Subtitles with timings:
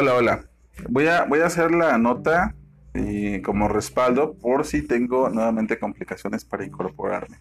[0.00, 0.44] Hola, hola.
[0.88, 2.54] Voy a, voy a hacer la nota
[2.94, 7.38] eh, como respaldo por si tengo nuevamente complicaciones para incorporarme.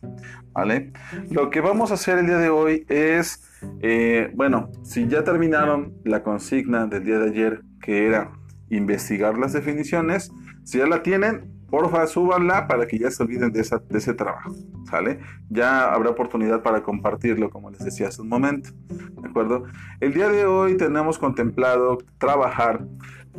[0.54, 0.92] ¿Vale?
[1.30, 3.48] Lo que vamos a hacer el día de hoy es,
[3.84, 8.32] eh, bueno, si ya terminaron la consigna del día de ayer, que era
[8.72, 10.32] investigar las definiciones,
[10.64, 14.56] si ya la tienen, porfa, súbanla para que ya se olviden de, de ese trabajo,
[14.90, 15.20] ¿sale?
[15.50, 19.64] Ya habrá oportunidad para compartirlo, como les decía hace un momento, ¿de acuerdo?
[20.00, 22.86] El día de hoy tenemos contemplado trabajar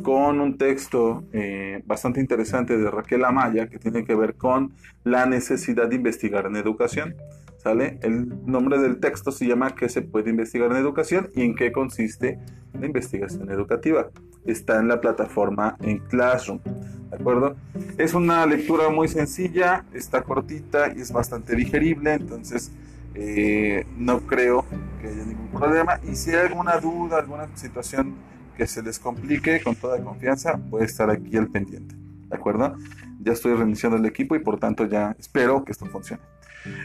[0.01, 5.25] con un texto eh, bastante interesante de Raquel Amaya que tiene que ver con la
[5.25, 7.15] necesidad de investigar en educación.
[7.57, 7.99] ¿Sale?
[8.03, 11.73] El nombre del texto se llama ¿Qué se puede investigar en educación y en qué
[11.73, 12.39] consiste
[12.71, 14.09] la investigación educativa?
[14.45, 16.61] Está en la plataforma en Classroom.
[17.09, 17.55] ¿De acuerdo?
[17.97, 22.71] Es una lectura muy sencilla, está cortita y es bastante digerible, entonces
[23.15, 24.63] eh, no creo
[25.01, 25.99] que haya ningún problema.
[26.09, 28.15] Y si hay alguna duda, alguna situación
[28.55, 31.95] que se les complique, con toda confianza, a estar aquí al pendiente.
[32.29, 32.75] ¿De acuerdo?
[33.19, 36.21] Ya estoy reiniciando el equipo y por tanto ya espero que esto funcione.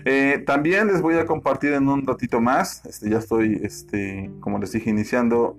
[0.05, 4.59] Eh, también les voy a compartir en un ratito más, este, ya estoy, este, como
[4.59, 5.57] les dije, iniciando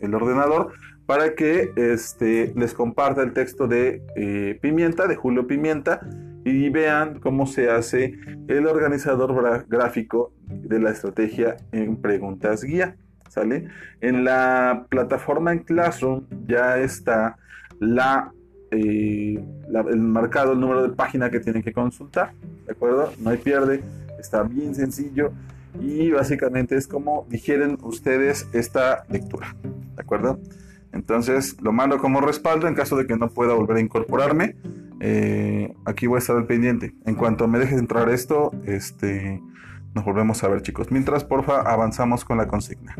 [0.00, 0.72] el ordenador
[1.06, 6.00] para que este, les comparta el texto de eh, Pimienta, de Julio Pimienta,
[6.44, 12.96] y vean cómo se hace el organizador gráfico de la estrategia en preguntas guía.
[13.28, 13.68] ¿Sale?
[14.00, 17.36] En la plataforma en Classroom ya está
[17.78, 18.32] la,
[18.70, 19.38] eh,
[19.80, 22.32] el marcado el número de página que tienen que consultar.
[22.66, 23.12] ¿De acuerdo?
[23.18, 23.82] No hay pierde,
[24.18, 25.32] está bien sencillo
[25.80, 29.54] y básicamente es como digieren ustedes esta lectura.
[29.62, 30.38] ¿De acuerdo?
[30.92, 34.56] Entonces lo mando como respaldo en caso de que no pueda volver a incorporarme.
[35.00, 36.94] Eh, aquí voy a estar al pendiente.
[37.04, 39.40] En cuanto me deje entrar esto, este,
[39.94, 40.90] nos volvemos a ver chicos.
[40.90, 42.96] Mientras, porfa, avanzamos con la consigna.